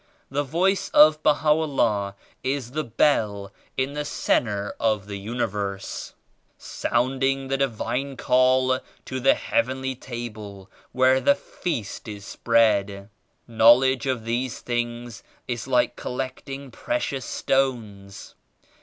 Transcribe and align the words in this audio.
The 0.31 0.41
Voice 0.41 0.89
of 0.95 1.21
Baha'u'llah 1.21 2.15
is 2.43 2.75
a 2.75 2.83
Bell 2.83 3.53
in 3.77 3.93
the 3.93 4.03
centre 4.03 4.73
of 4.79 5.05
the 5.05 5.19
Universe, 5.19 6.15
sounding 6.57 7.49
the 7.49 7.57
Di 7.57 7.67
vine 7.67 8.17
Call 8.17 8.79
to 9.05 9.19
the 9.19 9.35
Heavenly 9.35 9.93
Table 9.93 10.71
where 10.91 11.21
the 11.21 11.35
Feast 11.35 12.07
100 12.07 12.17
is 12.17 12.25
spread. 12.25 13.09
Knowledge 13.47 14.07
of 14.07 14.25
these 14.25 14.61
things 14.61 15.21
is 15.47 15.67
like 15.67 15.95
col 15.95 16.17
lecting 16.17 16.71
precious 16.71 17.23
stones. 17.25 18.33